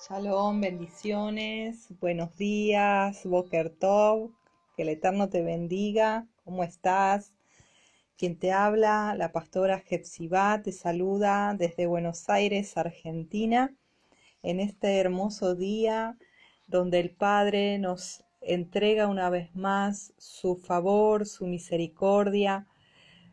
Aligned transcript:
Shalom, 0.00 0.60
bendiciones, 0.60 1.88
buenos 1.98 2.36
días, 2.36 3.24
Boker 3.24 3.68
Tov, 3.68 4.30
que 4.76 4.82
el 4.82 4.90
Eterno 4.90 5.28
te 5.28 5.42
bendiga, 5.42 6.28
¿cómo 6.44 6.62
estás? 6.62 7.34
Quien 8.16 8.38
te 8.38 8.52
habla, 8.52 9.16
la 9.16 9.32
pastora 9.32 9.80
Jepsibá, 9.80 10.62
te 10.62 10.70
saluda 10.70 11.52
desde 11.58 11.86
Buenos 11.86 12.30
Aires, 12.30 12.76
Argentina, 12.76 13.74
en 14.44 14.60
este 14.60 14.98
hermoso 14.98 15.56
día 15.56 16.16
donde 16.68 17.00
el 17.00 17.10
Padre 17.10 17.76
nos 17.78 18.22
entrega 18.40 19.08
una 19.08 19.30
vez 19.30 19.52
más 19.56 20.14
su 20.16 20.54
favor, 20.54 21.26
su 21.26 21.48
misericordia, 21.48 22.68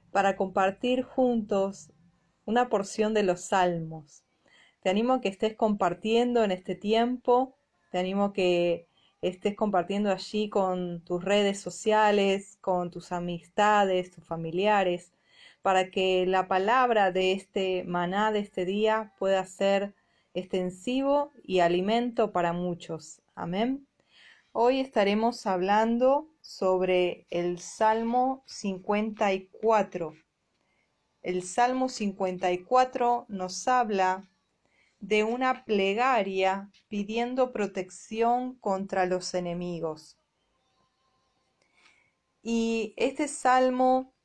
para 0.09 0.35
compartir 0.35 1.03
juntos 1.03 1.91
una 2.43 2.69
porción 2.69 3.13
de 3.13 3.21
los 3.21 3.41
salmos 3.41 4.24
te 4.85 4.91
animo 4.91 5.13
a 5.13 5.21
que 5.21 5.29
estés 5.29 5.55
compartiendo 5.55 6.43
en 6.43 6.51
este 6.51 6.75
tiempo, 6.75 7.55
te 7.89 7.97
animo 7.97 8.25
a 8.25 8.33
que 8.33 8.87
estés 9.23 9.55
compartiendo 9.55 10.11
allí 10.11 10.47
con 10.47 11.03
tus 11.03 11.25
redes 11.25 11.59
sociales, 11.59 12.59
con 12.61 12.91
tus 12.91 13.11
amistades, 13.11 14.11
tus 14.11 14.23
familiares, 14.23 15.11
para 15.63 15.89
que 15.89 16.27
la 16.27 16.47
palabra 16.47 17.11
de 17.11 17.31
este 17.31 17.83
maná 17.85 18.31
de 18.31 18.41
este 18.41 18.63
día 18.63 19.11
pueda 19.17 19.43
ser 19.47 19.95
extensivo 20.35 21.31
y 21.43 21.61
alimento 21.61 22.31
para 22.31 22.53
muchos. 22.53 23.23
Amén. 23.33 23.87
Hoy 24.51 24.81
estaremos 24.81 25.47
hablando 25.47 26.29
sobre 26.41 27.25
el 27.31 27.57
Salmo 27.57 28.43
54. 28.45 30.13
El 31.23 31.41
Salmo 31.41 31.89
54 31.89 33.25
nos 33.29 33.67
habla 33.67 34.29
de 35.07 35.23
una 35.23 35.65
plegaria 35.65 36.71
pidiendo 36.87 37.51
protección 37.51 38.55
contra 38.55 39.05
los 39.05 39.35
enemigos. 39.35 40.17
Y 42.41 42.95
este 42.97 43.27
salmo 43.27 44.15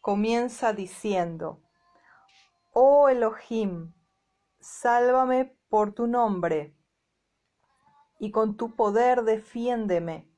comienza 0.00 0.72
diciendo, 0.72 1.62
Oh 2.72 3.08
Elohim, 3.08 3.92
sálvame 4.58 5.56
por 5.68 5.92
tu 5.92 6.08
nombre, 6.08 6.74
y 8.18 8.32
con 8.32 8.56
tu 8.56 8.74
poder 8.74 9.22
defiéndeme. 9.22 10.28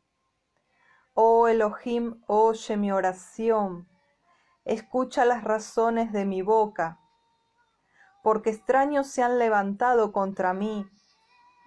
Oh 1.14 1.48
Elohim, 1.48 2.22
oye 2.26 2.76
mi 2.76 2.92
oración, 2.92 3.88
escucha 4.66 5.24
las 5.24 5.44
razones 5.44 6.12
de 6.12 6.26
mi 6.26 6.42
boca 6.42 7.01
porque 8.22 8.50
extraños 8.50 9.08
se 9.08 9.22
han 9.22 9.38
levantado 9.38 10.12
contra 10.12 10.54
mí, 10.54 10.88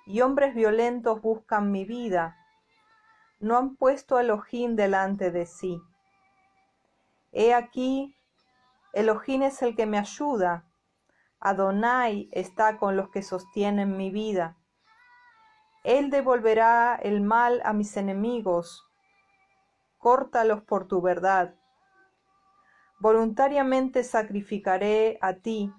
y 0.06 0.22
hombres 0.22 0.56
violentos 0.56 1.22
buscan 1.22 1.72
mi 1.72 1.84
vida. 1.84 2.38
No 3.40 3.58
han 3.58 3.76
puesto 3.76 4.18
a 4.18 4.22
Elohim 4.22 4.76
delante 4.76 5.32
de 5.32 5.46
sí. 5.46 5.82
He 7.32 7.54
aquí, 7.54 8.16
Elohim 8.94 9.44
es 9.44 9.62
el 9.62 9.76
que 9.76 9.86
me 9.86 9.98
ayuda. 9.98 10.66
Adonai 11.42 12.30
está 12.32 12.78
con 12.78 12.96
los 12.96 13.10
que 13.10 13.22
sostienen 13.22 13.98
mi 13.98 14.10
vida. 14.10 14.58
Él 15.84 16.10
devolverá 16.10 16.96
el 16.96 17.22
mal 17.22 17.62
a 17.66 17.74
mis 17.74 17.98
enemigos. 17.98 18.84
Córtalos 19.98 20.64
por 20.64 20.88
tu 20.88 21.02
verdad. 21.02 21.56
Voluntariamente 23.00 24.04
sacrificaré 24.04 25.20
a 25.22 25.34
ti 25.34 25.74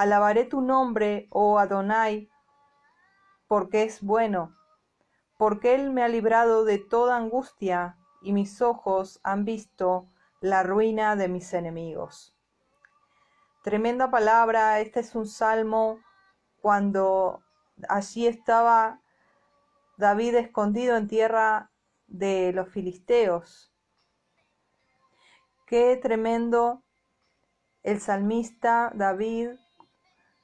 Alabaré 0.00 0.46
tu 0.46 0.62
nombre, 0.62 1.28
oh 1.30 1.58
Adonai, 1.58 2.30
porque 3.46 3.82
es 3.82 4.00
bueno, 4.00 4.56
porque 5.36 5.74
Él 5.74 5.90
me 5.90 6.02
ha 6.02 6.08
librado 6.08 6.64
de 6.64 6.78
toda 6.78 7.18
angustia 7.18 7.98
y 8.22 8.32
mis 8.32 8.62
ojos 8.62 9.20
han 9.24 9.44
visto 9.44 10.08
la 10.40 10.62
ruina 10.62 11.16
de 11.16 11.28
mis 11.28 11.52
enemigos. 11.52 12.34
Tremenda 13.62 14.10
palabra, 14.10 14.80
este 14.80 15.00
es 15.00 15.14
un 15.14 15.26
salmo 15.26 16.00
cuando 16.62 17.42
allí 17.86 18.26
estaba 18.26 19.02
David 19.98 20.36
escondido 20.36 20.96
en 20.96 21.08
tierra 21.08 21.72
de 22.06 22.54
los 22.54 22.70
filisteos. 22.70 23.70
Qué 25.66 25.98
tremendo 26.00 26.84
el 27.82 28.00
salmista 28.00 28.92
David 28.94 29.50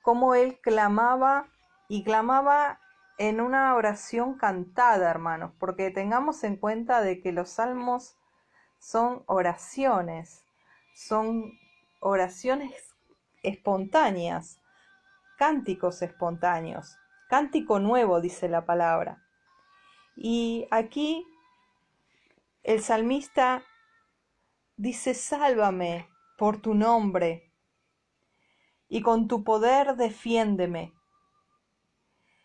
cómo 0.06 0.36
él 0.36 0.60
clamaba 0.60 1.48
y 1.88 2.04
clamaba 2.04 2.78
en 3.18 3.40
una 3.40 3.74
oración 3.74 4.38
cantada, 4.38 5.10
hermanos, 5.10 5.50
porque 5.58 5.90
tengamos 5.90 6.44
en 6.44 6.54
cuenta 6.54 7.00
de 7.00 7.20
que 7.20 7.32
los 7.32 7.50
salmos 7.50 8.16
son 8.78 9.24
oraciones, 9.26 10.44
son 10.94 11.58
oraciones 11.98 12.94
espontáneas, 13.42 14.60
cánticos 15.38 16.00
espontáneos, 16.02 16.96
cántico 17.28 17.80
nuevo, 17.80 18.20
dice 18.20 18.48
la 18.48 18.64
palabra. 18.64 19.24
Y 20.14 20.68
aquí 20.70 21.26
el 22.62 22.80
salmista 22.80 23.64
dice, 24.76 25.14
sálvame 25.14 26.08
por 26.38 26.58
tu 26.58 26.74
nombre, 26.74 27.45
y 28.88 29.02
con 29.02 29.28
tu 29.28 29.44
poder 29.44 29.96
defiéndeme. 29.96 30.92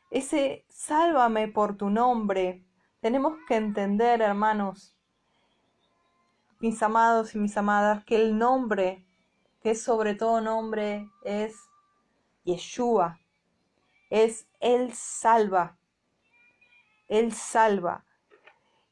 Ese 0.09 0.65
sálvame 0.69 1.47
por 1.47 1.77
tu 1.77 1.89
nombre. 1.89 2.65
Tenemos 2.99 3.33
que 3.47 3.55
entender, 3.55 4.21
hermanos, 4.21 4.95
mis 6.59 6.81
amados 6.83 7.33
y 7.33 7.39
mis 7.39 7.57
amadas, 7.57 8.03
que 8.05 8.15
el 8.17 8.37
nombre, 8.37 9.05
que 9.61 9.71
es 9.71 9.81
sobre 9.83 10.15
todo 10.15 10.41
nombre, 10.41 11.09
es 11.23 11.55
Yeshua. 12.43 13.19
Es 14.09 14.47
Él 14.59 14.93
salva. 14.93 15.77
Él 17.07 17.33
salva. 17.33 18.05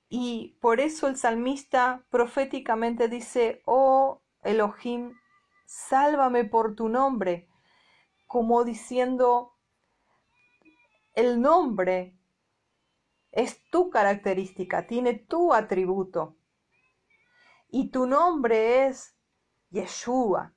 Y 0.10 0.58
por 0.62 0.80
eso 0.80 1.08
el 1.08 1.18
salmista 1.18 2.04
proféticamente 2.10 3.08
dice, 3.08 3.62
oh 3.66 4.22
Elohim, 4.42 5.14
sálvame 5.70 6.46
por 6.46 6.74
tu 6.74 6.90
nombre, 6.90 7.48
como 8.26 8.64
diciendo, 8.64 9.54
el 11.14 11.40
nombre 11.42 12.18
es 13.32 13.70
tu 13.70 13.92
característica, 13.92 14.88
tiene 14.88 15.14
tu 15.14 15.54
atributo. 15.54 16.38
Y 17.70 17.92
tu 17.92 18.08
nombre 18.08 18.88
es 18.88 19.16
Yeshua. 19.70 20.56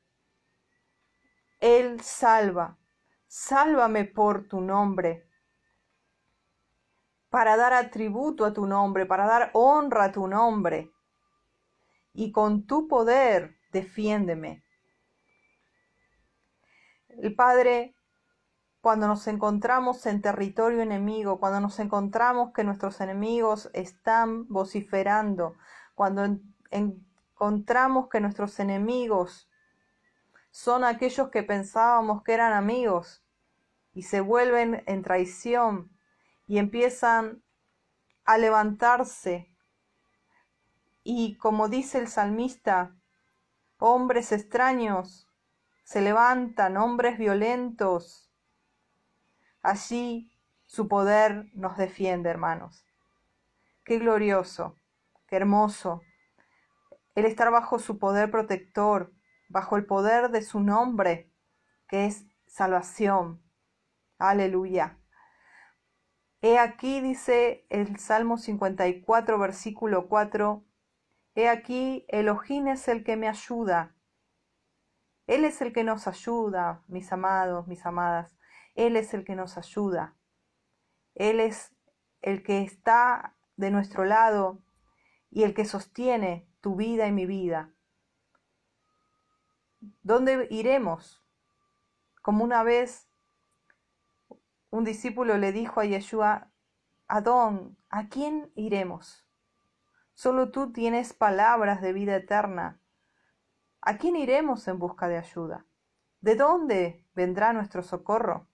Él 1.61 2.01
salva. 2.01 2.79
Sálvame 3.27 4.07
por 4.07 4.49
tu 4.49 4.63
nombre. 4.63 5.29
Para 7.29 7.59
dar 7.59 7.75
atributo 7.75 8.47
a 8.47 8.55
tu 8.55 8.65
nombre, 8.67 9.05
para 9.05 9.27
dar 9.27 9.51
honra 9.53 10.05
a 10.05 10.13
tu 10.13 10.27
nombre. 10.27 10.91
Y 12.15 12.33
con 12.33 12.67
tu 12.67 12.89
poder 12.89 13.59
defiéndeme. 13.73 14.65
El 17.19 17.35
Padre, 17.35 17.95
cuando 18.81 19.07
nos 19.07 19.27
encontramos 19.27 20.07
en 20.07 20.23
territorio 20.23 20.81
enemigo, 20.81 21.39
cuando 21.39 21.61
nos 21.61 21.79
encontramos 21.79 22.53
que 22.53 22.65
nuestros 22.65 23.01
enemigos 23.01 23.71
están 23.75 24.49
vociferando, 24.49 25.57
cuando 25.95 26.39
encontramos 26.71 28.09
que 28.09 28.21
nuestros 28.21 28.59
enemigos 28.61 29.49
son 30.51 30.85
aquellos 30.85 31.31
que 31.31 31.43
pensábamos 31.43 32.23
que 32.23 32.33
eran 32.33 32.53
amigos 32.53 33.23
y 33.95 34.03
se 34.03 34.21
vuelven 34.21 34.83
en 34.87 35.03
traición 35.03 35.91
y 36.47 36.59
empiezan 36.59 37.43
a 38.25 38.39
levantarse. 38.39 39.49
Y 41.05 41.37
como 41.37 41.69
dice 41.69 41.99
el 41.99 42.09
salmista, 42.09 42.95
hombres 43.79 44.33
extraños 44.33 45.29
se 45.93 46.01
levantan 46.01 46.79
hombres 46.79 47.19
violentos. 47.19 48.33
Allí 49.61 50.33
su 50.65 50.89
poder 50.89 51.51
nos 51.53 51.77
defiende, 51.77 52.31
hermanos. 52.31 52.87
Qué 53.85 53.99
glorioso, 53.99 54.75
qué 55.27 55.37
hermoso. 55.37 56.01
El 57.15 57.27
estar 57.27 57.51
bajo 57.51 57.79
su 57.79 57.99
poder 57.99 58.31
protector, 58.31 59.13
bajo 59.51 59.77
el 59.77 59.85
poder 59.85 60.31
de 60.31 60.41
su 60.41 60.61
nombre, 60.61 61.31
que 61.89 62.07
es 62.07 62.25
salvación. 62.47 63.43
Aleluya. 64.17 64.97
He 66.41 66.59
aquí, 66.59 67.03
dice 67.03 67.67
el 67.69 67.99
Salmo 67.99 68.39
54, 68.39 69.39
versículo 69.39 70.09
4, 70.09 70.65
He 71.35 71.51
aquí, 71.51 72.07
Elohim 72.09 72.69
es 72.69 72.89
el 72.89 73.05
que 73.05 73.19
me 73.19 73.29
ayuda. 73.29 73.95
Él 75.27 75.45
es 75.45 75.61
el 75.63 75.73
que 75.73 75.85
nos 75.85 76.07
ayuda, 76.07 76.83
mis 76.89 77.13
amados, 77.13 77.67
mis 77.67 77.85
amadas. 77.87 78.37
Él 78.75 78.97
es 78.97 79.15
el 79.15 79.25
que 79.25 79.37
nos 79.37 79.57
ayuda. 79.57 80.17
Él 81.15 81.41
es 81.41 81.75
el 82.21 82.43
que 82.43 82.63
está 82.63 83.37
de 83.57 83.71
nuestro 83.71 84.05
lado 84.05 84.63
y 85.31 85.45
el 85.45 85.55
que 85.55 85.65
sostiene 85.65 86.49
tu 86.61 86.77
vida 86.77 87.07
y 87.07 87.13
mi 87.13 87.27
vida. 87.27 87.73
¿Dónde 90.03 90.47
iremos? 90.51 91.23
Como 92.23 92.45
una 92.45 92.63
vez 92.63 93.09
un 94.71 94.85
discípulo 94.85 95.37
le 95.39 95.53
dijo 95.53 95.81
a 95.81 95.85
Yeshua, 95.85 96.51
Adón, 97.07 97.77
¿a 97.91 98.09
quién 98.09 98.51
iremos? 98.55 99.27
Solo 100.15 100.51
tú 100.51 100.73
tienes 100.73 101.13
palabras 101.13 101.83
de 101.83 101.93
vida 101.93 102.17
eterna. 102.17 102.81
¿A 103.85 103.99
quién 103.99 104.15
iremos 104.15 104.69
en 104.69 104.79
busca 104.79 105.09
de 105.09 105.19
ayuda? 105.19 105.67
¿De 106.21 106.37
dónde 106.37 107.05
vendrá 107.15 107.53
nuestro 107.53 107.83
socorro? 107.83 108.47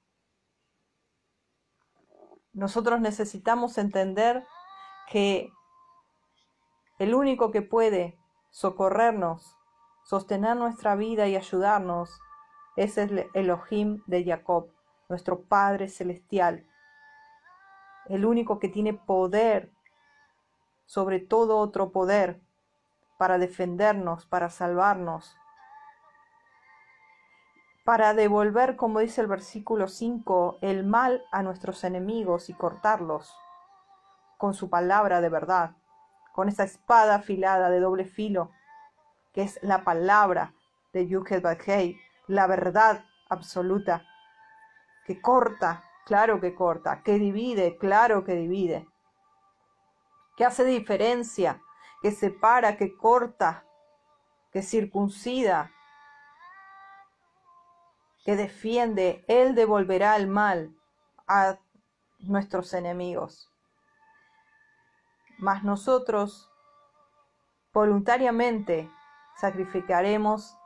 Nosotros 2.54 2.98
necesitamos 3.00 3.76
entender 3.76 4.46
que 5.10 5.52
el 6.98 7.14
único 7.14 7.50
que 7.50 7.60
puede 7.60 8.19
socorrernos, 8.48 9.54
sostener 10.02 10.56
nuestra 10.56 10.96
vida 10.96 11.28
y 11.28 11.36
ayudarnos 11.36 12.19
es 12.76 12.96
el 12.96 13.28
Elohim 13.34 14.02
de 14.06 14.25
Jacob, 14.25 14.72
nuestro 15.10 15.42
Padre 15.42 15.88
Celestial, 15.88 16.66
el 18.06 18.25
único 18.25 18.58
que 18.58 18.70
tiene 18.70 18.94
poder 18.94 19.70
sobre 20.86 21.20
todo 21.20 21.58
otro 21.58 21.92
poder 21.92 22.40
para 23.19 23.37
defendernos, 23.37 24.25
para 24.25 24.49
salvarnos, 24.49 25.37
para 27.85 28.15
devolver, 28.15 28.76
como 28.76 29.00
dice 29.00 29.20
el 29.20 29.26
versículo 29.26 29.88
5, 29.88 30.59
el 30.62 30.85
mal 30.85 31.25
a 31.32 31.43
nuestros 31.43 31.85
enemigos 31.85 32.49
y 32.49 32.55
cortarlos 32.55 33.35
con 34.38 34.55
su 34.55 34.70
palabra 34.70 35.20
de 35.20 35.29
verdad, 35.29 35.76
con 36.32 36.49
esa 36.49 36.65
espada 36.65 37.17
afilada 37.17 37.70
de 37.70 37.81
doble 37.81 38.05
filo, 38.05 38.53
que 39.32 39.43
es 39.43 39.59
la 39.62 39.85
palabra 39.85 40.55
de 40.93 41.09
Yuket 41.09 41.44
la 42.29 42.47
verdad 42.47 43.05
absoluta, 43.29 44.05
que 45.05 45.21
corta, 45.21 45.82
claro 46.05 46.41
que 46.41 46.55
corta, 46.55 47.03
que 47.03 47.19
divide, 47.19 47.79
claro 47.79 48.25
que 48.25 48.35
divide, 48.35 48.87
que 50.37 50.44
hace 50.44 50.64
diferencia, 50.64 51.61
que 52.00 52.12
separa, 52.12 52.77
que 52.77 52.97
corta, 52.97 53.65
que 54.53 54.62
circuncida, 54.62 55.71
que 58.25 58.37
defiende, 58.37 59.25
Él 59.29 59.55
devolverá 59.55 60.17
el 60.17 60.29
mal 60.29 60.75
a 61.27 61.59
nuestros 62.21 62.75
enemigos. 62.75 63.50
Mas 65.39 65.62
nosotros 65.65 66.50
voluntariamente 67.73 68.91
sacrificaremos 69.37 70.56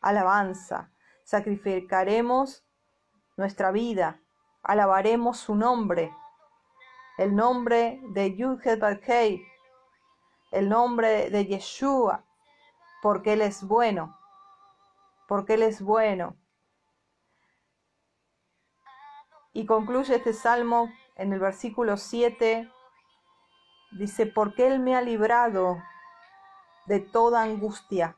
alabanza, 0.00 0.92
sacrificaremos 1.24 2.64
nuestra 3.36 3.72
vida, 3.72 4.20
alabaremos 4.62 5.38
su 5.38 5.54
nombre, 5.54 6.14
el 7.18 7.34
nombre 7.34 8.00
de 8.10 8.36
Yudhet 8.36 8.82
el 10.50 10.68
nombre 10.68 11.30
de 11.30 11.46
Yeshua, 11.46 12.24
porque 13.02 13.34
Él 13.34 13.42
es 13.42 13.62
bueno, 13.62 14.18
porque 15.28 15.54
Él 15.54 15.62
es 15.62 15.80
bueno. 15.80 16.36
Y 19.52 19.66
concluye 19.66 20.16
este 20.16 20.32
salmo 20.32 20.90
en 21.16 21.32
el 21.32 21.40
versículo 21.40 21.96
7, 21.96 22.70
dice, 23.92 24.26
porque 24.26 24.66
Él 24.66 24.80
me 24.80 24.96
ha 24.96 25.02
librado 25.02 25.82
de 26.86 27.00
toda 27.00 27.42
angustia. 27.42 28.16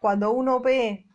Cuando 0.00 0.32
uno 0.32 0.60
ve 0.60 1.06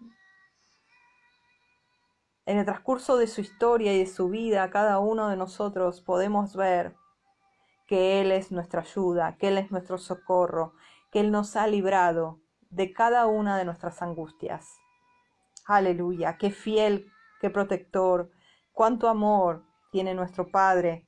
en 2.45 2.57
el 2.57 2.65
transcurso 2.65 3.17
de 3.17 3.27
su 3.27 3.41
historia 3.41 3.93
y 3.93 3.99
de 3.99 4.05
su 4.07 4.29
vida, 4.29 4.69
cada 4.71 4.99
uno 4.99 5.27
de 5.27 5.35
nosotros 5.35 6.01
podemos 6.01 6.55
ver 6.55 6.95
que 7.87 8.21
Él 8.21 8.31
es 8.31 8.51
nuestra 8.51 8.81
ayuda, 8.81 9.37
que 9.37 9.47
Él 9.47 9.57
es 9.57 9.71
nuestro 9.71 9.97
socorro, 9.97 10.73
que 11.11 11.21
Él 11.21 11.31
nos 11.31 11.55
ha 11.55 11.67
librado 11.67 12.41
de 12.69 12.93
cada 12.93 13.25
una 13.27 13.57
de 13.57 13.65
nuestras 13.65 14.01
angustias. 14.01 14.67
Aleluya, 15.65 16.37
qué 16.37 16.51
fiel 16.51 17.11
qué 17.39 17.49
protector, 17.49 18.31
cuánto 18.71 19.09
amor 19.09 19.65
tiene 19.91 20.13
nuestro 20.13 20.49
Padre. 20.49 21.07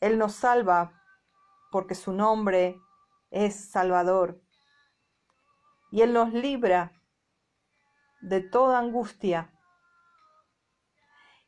Él 0.00 0.18
nos 0.18 0.34
salva 0.34 0.92
porque 1.70 1.94
su 1.94 2.12
nombre 2.12 2.76
es 3.30 3.70
Salvador. 3.70 4.40
Y 5.90 6.02
Él 6.02 6.12
nos 6.12 6.32
libra 6.32 6.92
de 8.20 8.40
toda 8.40 8.78
angustia. 8.78 9.52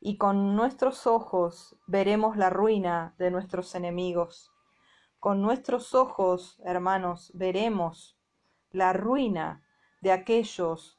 Y 0.00 0.16
con 0.16 0.56
nuestros 0.56 1.06
ojos 1.06 1.76
veremos 1.86 2.36
la 2.36 2.48
ruina 2.48 3.14
de 3.18 3.30
nuestros 3.30 3.74
enemigos. 3.74 4.50
Con 5.18 5.42
nuestros 5.42 5.94
ojos, 5.94 6.58
hermanos, 6.64 7.30
veremos 7.34 8.18
la 8.70 8.94
ruina 8.94 9.62
de 10.00 10.12
aquellos 10.12 10.98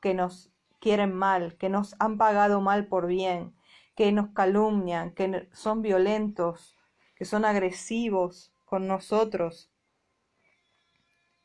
que 0.00 0.14
nos 0.14 0.50
quieren 0.80 1.14
mal, 1.14 1.58
que 1.58 1.68
nos 1.68 1.94
han 1.98 2.16
pagado 2.16 2.62
mal 2.62 2.86
por 2.86 3.06
bien, 3.06 3.54
que 3.94 4.12
nos 4.12 4.30
calumnian, 4.30 5.12
que 5.12 5.48
son 5.52 5.82
violentos, 5.82 6.76
que 7.16 7.24
son 7.26 7.44
agresivos 7.44 8.54
con 8.64 8.86
nosotros. 8.86 9.70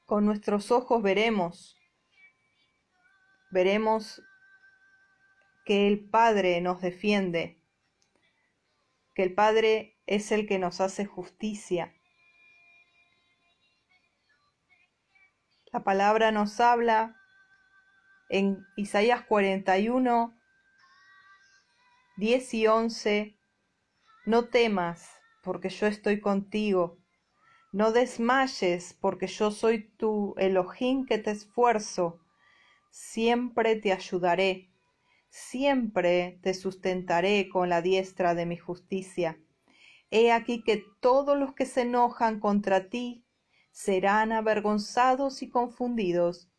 Con 0.05 0.25
nuestros 0.25 0.71
ojos 0.71 1.01
veremos, 1.01 1.77
veremos 3.51 4.21
que 5.71 5.87
el 5.87 6.01
Padre 6.01 6.59
nos 6.59 6.81
defiende, 6.81 7.57
que 9.15 9.23
el 9.23 9.33
Padre 9.33 9.97
es 10.05 10.33
el 10.33 10.45
que 10.45 10.59
nos 10.59 10.81
hace 10.81 11.05
justicia. 11.05 11.95
La 15.71 15.85
palabra 15.85 16.33
nos 16.33 16.59
habla 16.59 17.15
en 18.27 18.65
Isaías 18.75 19.23
41, 19.23 20.37
10 22.17 22.53
y 22.53 22.67
11, 22.67 23.39
no 24.25 24.49
temas, 24.49 25.09
porque 25.41 25.69
yo 25.69 25.87
estoy 25.87 26.19
contigo. 26.19 26.97
No 27.71 27.93
desmayes, 27.93 28.93
porque 28.99 29.27
yo 29.27 29.51
soy 29.51 29.87
tu 29.95 30.35
Elohim 30.37 31.05
que 31.05 31.17
te 31.17 31.31
esfuerzo. 31.31 32.19
Siempre 32.89 33.77
te 33.77 33.93
ayudaré, 33.93 34.70
siempre 35.31 36.37
te 36.43 36.53
sustentaré 36.53 37.49
con 37.49 37.69
la 37.69 37.81
diestra 37.81 38.35
de 38.35 38.45
mi 38.45 38.57
justicia. 38.57 39.39
He 40.11 40.31
aquí 40.31 40.63
que 40.63 40.83
todos 40.99 41.35
los 41.35 41.55
que 41.55 41.65
se 41.65 41.81
enojan 41.81 42.39
contra 42.39 42.89
ti 42.89 43.25
serán 43.71 44.31
avergonzados 44.31 45.41
y 45.41 45.49
confundidos 45.49 46.51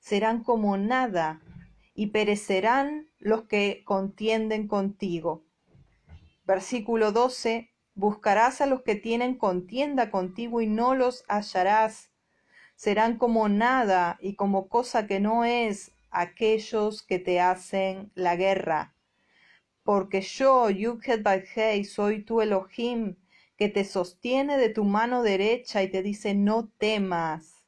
serán 0.00 0.42
como 0.42 0.76
nada, 0.76 1.40
y 1.94 2.08
perecerán 2.08 3.10
los 3.18 3.42
que 3.42 3.82
contienden 3.84 4.66
contigo. 4.66 5.44
Versículo 6.44 7.12
12. 7.12 7.70
Buscarás 7.94 8.60
a 8.62 8.66
los 8.66 8.82
que 8.82 8.94
tienen 8.94 9.36
contienda 9.36 10.10
contigo 10.10 10.62
y 10.62 10.66
no 10.66 10.94
los 10.94 11.24
hallarás. 11.28 12.10
Serán 12.76 13.18
como 13.18 13.48
nada 13.48 14.16
y 14.22 14.36
como 14.36 14.68
cosa 14.68 15.06
que 15.06 15.20
no 15.20 15.44
es 15.44 15.92
aquellos 16.10 17.02
que 17.02 17.18
te 17.18 17.40
hacen 17.40 18.10
la 18.14 18.36
guerra. 18.36 18.94
Porque 19.82 20.20
yo, 20.20 20.70
Yukhet 20.70 21.22
Badhei, 21.22 21.84
soy 21.84 22.22
tu 22.22 22.40
Elohim, 22.40 23.16
que 23.56 23.68
te 23.68 23.84
sostiene 23.84 24.58
de 24.58 24.68
tu 24.68 24.84
mano 24.84 25.22
derecha 25.22 25.82
y 25.82 25.90
te 25.90 26.02
dice, 26.02 26.34
no 26.34 26.68
temas 26.78 27.60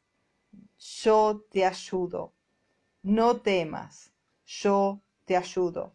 yo 0.82 1.44
te 1.50 1.64
ayudo. 1.64 2.34
No 3.02 3.40
temas, 3.40 4.12
yo 4.44 5.02
te 5.24 5.36
ayudo. 5.36 5.94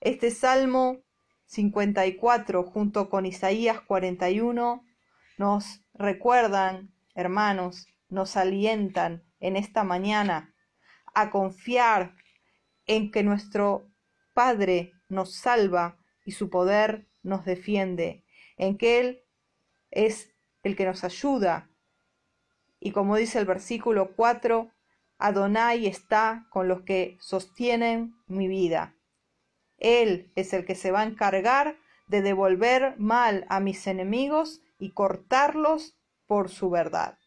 Este 0.00 0.30
Salmo 0.30 0.98
54 1.46 2.64
junto 2.64 3.08
con 3.08 3.26
Isaías 3.26 3.80
41 3.80 4.84
nos 5.38 5.82
recuerdan, 5.94 6.92
hermanos, 7.14 7.88
nos 8.08 8.36
alientan 8.36 9.24
en 9.40 9.56
esta 9.56 9.84
mañana 9.84 10.54
a 11.16 11.30
confiar 11.30 12.14
en 12.86 13.10
que 13.10 13.22
nuestro 13.22 13.90
Padre 14.34 14.92
nos 15.08 15.34
salva 15.34 15.98
y 16.24 16.32
su 16.32 16.50
poder 16.50 17.08
nos 17.22 17.44
defiende, 17.44 18.24
en 18.56 18.78
que 18.78 19.00
Él 19.00 19.24
es 19.90 20.34
el 20.62 20.76
que 20.76 20.86
nos 20.86 21.02
ayuda 21.02 21.70
y 22.80 22.92
como 22.92 23.16
dice 23.16 23.38
el 23.38 23.46
versículo 23.46 24.14
4, 24.14 24.70
Adonai 25.18 25.86
está 25.86 26.46
con 26.50 26.68
los 26.68 26.82
que 26.82 27.16
sostienen 27.20 28.14
mi 28.26 28.48
vida. 28.48 28.94
Él 29.78 30.30
es 30.36 30.52
el 30.52 30.64
que 30.64 30.74
se 30.74 30.90
va 30.90 31.00
a 31.00 31.06
encargar 31.06 31.78
de 32.06 32.22
devolver 32.22 32.94
mal 32.98 33.46
a 33.48 33.60
mis 33.60 33.86
enemigos 33.86 34.60
y 34.78 34.92
cortarlos 34.92 35.98
por 36.26 36.48
su 36.48 36.70
verdad. 36.70 37.18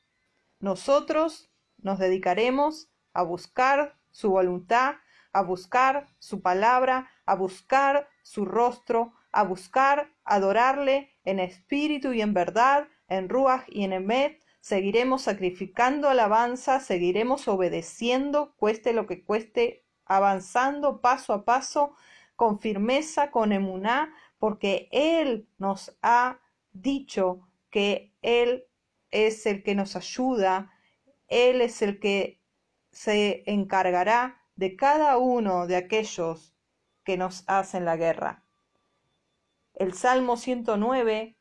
Nosotros 0.60 1.52
nos 1.78 2.00
dedicaremos 2.00 2.90
a 3.20 3.24
buscar 3.24 3.98
su 4.12 4.32
voluntad, 4.32 4.96
a 5.34 5.42
buscar 5.42 6.08
su 6.20 6.42
palabra, 6.42 7.10
a 7.26 7.36
buscar 7.36 8.08
su 8.24 8.46
rostro, 8.46 9.14
a 9.32 9.44
buscar 9.44 10.14
adorarle 10.24 11.12
en 11.26 11.40
espíritu 11.40 12.14
y 12.14 12.22
en 12.22 12.34
verdad, 12.34 12.88
en 13.10 13.28
Ruach 13.28 13.66
y 13.68 13.84
en 13.84 13.94
Emet, 13.94 14.42
seguiremos 14.62 15.24
sacrificando 15.24 16.10
alabanza, 16.10 16.80
seguiremos 16.80 17.48
obedeciendo, 17.48 18.54
cueste 18.56 18.94
lo 18.94 19.06
que 19.06 19.24
cueste, 19.24 19.84
avanzando 20.06 21.02
paso 21.02 21.34
a 21.34 21.44
paso, 21.44 21.96
con 22.38 22.60
firmeza, 22.60 23.32
con 23.32 23.52
emuná, 23.52 24.14
porque 24.38 24.88
Él 24.92 25.50
nos 25.58 25.98
ha 26.02 26.40
dicho 26.72 27.42
que 27.70 28.14
Él 28.22 28.66
es 29.12 29.46
el 29.46 29.62
que 29.62 29.76
nos 29.76 29.98
ayuda, 29.98 30.72
Él 31.28 31.62
es 31.62 31.82
el 31.82 32.00
que 32.00 32.39
se 32.92 33.44
encargará 33.46 34.42
de 34.56 34.76
cada 34.76 35.18
uno 35.18 35.68
de 35.68 35.76
aquellos 35.76 36.56
que 37.04 37.18
nos 37.18 37.44
hacen 37.48 37.86
la 37.86 37.96
guerra. 37.96 38.44
El 39.74 39.94
Salmo 39.94 40.36
109, 40.36 41.38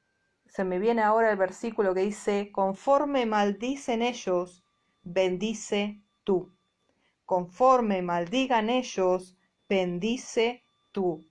se 0.46 0.64
me 0.64 0.78
viene 0.78 1.02
ahora 1.02 1.30
el 1.30 1.36
versículo 1.36 1.94
que 1.94 2.02
dice, 2.02 2.50
conforme 2.52 3.26
maldicen 3.26 4.02
ellos, 4.02 4.64
bendice 5.02 6.02
tú. 6.24 6.54
Conforme 7.24 8.00
maldigan 8.02 8.70
ellos, 8.70 9.36
bendice 9.68 10.64
tú. 10.92 11.28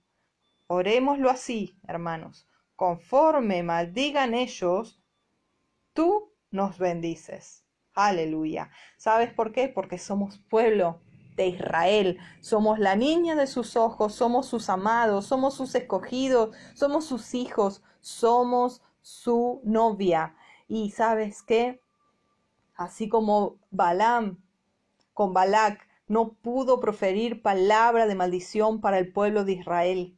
Orémoslo 0.66 1.30
así, 1.30 1.78
hermanos. 1.88 2.46
Conforme 2.76 3.62
maldigan 3.62 4.34
ellos, 4.34 5.02
tú 5.94 6.32
nos 6.50 6.78
bendices. 6.78 7.64
Aleluya. 7.98 8.70
¿Sabes 8.96 9.32
por 9.32 9.50
qué? 9.50 9.66
Porque 9.68 9.98
somos 9.98 10.38
pueblo 10.38 11.00
de 11.34 11.48
Israel. 11.48 12.20
Somos 12.40 12.78
la 12.78 12.94
niña 12.94 13.34
de 13.34 13.48
sus 13.48 13.74
ojos, 13.74 14.14
somos 14.14 14.46
sus 14.46 14.70
amados, 14.70 15.26
somos 15.26 15.54
sus 15.54 15.74
escogidos, 15.74 16.54
somos 16.74 17.06
sus 17.06 17.34
hijos, 17.34 17.82
somos 18.00 18.82
su 19.00 19.60
novia. 19.64 20.36
Y 20.68 20.92
sabes 20.92 21.42
qué? 21.42 21.82
Así 22.76 23.08
como 23.08 23.56
Balaam 23.72 24.44
con 25.12 25.34
Balac 25.34 25.84
no 26.06 26.34
pudo 26.34 26.78
proferir 26.78 27.42
palabra 27.42 28.06
de 28.06 28.14
maldición 28.14 28.80
para 28.80 29.00
el 29.00 29.12
pueblo 29.12 29.44
de 29.44 29.54
Israel. 29.54 30.16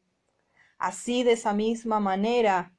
Así 0.77 1.23
de 1.23 1.33
esa 1.33 1.55
misma 1.55 1.99
manera 1.99 2.75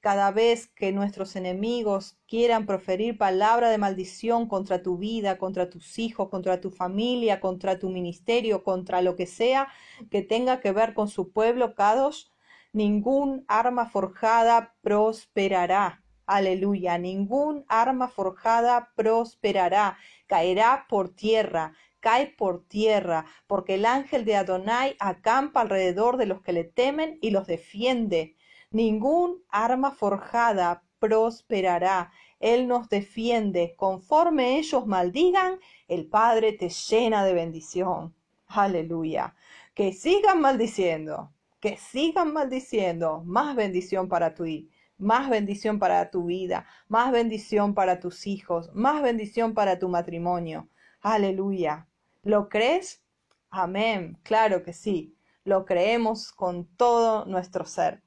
cada 0.00 0.30
vez 0.30 0.68
que 0.68 0.92
nuestros 0.92 1.34
enemigos 1.34 2.18
quieran 2.26 2.66
proferir 2.66 3.18
palabra 3.18 3.68
de 3.70 3.78
maldición 3.78 4.46
contra 4.46 4.82
tu 4.82 4.96
vida, 4.96 5.38
contra 5.38 5.70
tus 5.70 5.98
hijos, 5.98 6.28
contra 6.28 6.60
tu 6.60 6.70
familia, 6.70 7.40
contra 7.40 7.78
tu 7.78 7.90
ministerio, 7.90 8.62
contra 8.62 9.02
lo 9.02 9.16
que 9.16 9.26
sea 9.26 9.68
que 10.10 10.22
tenga 10.22 10.60
que 10.60 10.72
ver 10.72 10.94
con 10.94 11.08
su 11.08 11.32
pueblo, 11.32 11.74
Kadosh, 11.74 12.26
ningún 12.72 13.44
arma 13.48 13.86
forjada 13.86 14.74
prosperará. 14.82 16.04
Aleluya, 16.26 16.98
ningún 16.98 17.64
arma 17.68 18.08
forjada 18.08 18.92
prosperará, 18.94 19.96
caerá 20.26 20.86
por 20.88 21.08
tierra, 21.08 21.72
cae 22.00 22.26
por 22.26 22.64
tierra, 22.68 23.24
porque 23.46 23.74
el 23.74 23.86
ángel 23.86 24.24
de 24.24 24.36
Adonai 24.36 24.94
acampa 25.00 25.62
alrededor 25.62 26.18
de 26.18 26.26
los 26.26 26.42
que 26.42 26.52
le 26.52 26.64
temen 26.64 27.18
y 27.22 27.30
los 27.30 27.46
defiende. 27.46 28.36
Ningún 28.70 29.42
arma 29.48 29.92
forjada 29.92 30.82
prosperará. 30.98 32.12
Él 32.38 32.68
nos 32.68 32.88
defiende. 32.90 33.74
Conforme 33.76 34.58
ellos 34.58 34.86
maldigan, 34.86 35.58
el 35.88 36.06
Padre 36.06 36.52
te 36.52 36.68
llena 36.68 37.24
de 37.24 37.32
bendición. 37.32 38.14
Aleluya. 38.46 39.34
Que 39.74 39.92
sigan 39.92 40.40
maldiciendo, 40.40 41.32
que 41.60 41.78
sigan 41.78 42.32
maldiciendo. 42.34 43.22
Más 43.24 43.56
bendición 43.56 44.08
para 44.08 44.34
ti, 44.34 44.70
más 44.98 45.30
bendición 45.30 45.78
para 45.78 46.10
tu 46.10 46.24
vida, 46.24 46.66
más 46.88 47.10
bendición 47.10 47.74
para 47.74 48.00
tus 48.00 48.26
hijos, 48.26 48.70
más 48.74 49.02
bendición 49.02 49.54
para 49.54 49.78
tu 49.78 49.88
matrimonio. 49.88 50.68
Aleluya. 51.00 51.86
¿Lo 52.22 52.48
crees? 52.50 53.02
Amén. 53.50 54.18
Claro 54.22 54.62
que 54.62 54.74
sí. 54.74 55.14
Lo 55.44 55.64
creemos 55.64 56.32
con 56.32 56.66
todo 56.76 57.24
nuestro 57.24 57.64
ser. 57.64 58.02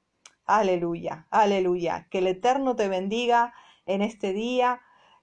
Aleluya, 0.53 1.27
aleluya. 1.29 2.07
Que 2.11 2.17
el 2.17 2.27
Eterno 2.27 2.75
te 2.75 2.89
bendiga 2.89 3.53
en 3.85 4.01
este 4.01 4.33
día, 4.33 4.81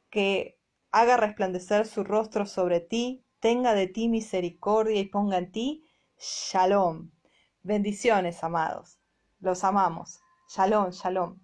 que 0.08 0.58
haga 0.90 1.18
resplandecer 1.18 1.86
su 1.86 2.02
rostro 2.02 2.46
sobre 2.46 2.80
ti, 2.80 3.26
tenga 3.38 3.74
de 3.74 3.88
ti 3.88 4.08
misericordia 4.08 4.98
y 4.98 5.04
ponga 5.04 5.36
en 5.36 5.52
ti 5.52 5.84
shalom. 6.18 7.10
Bendiciones, 7.62 8.42
amados. 8.42 9.00
Los 9.38 9.64
amamos. 9.64 10.20
Shalom, 10.48 10.92
shalom. 10.92 11.38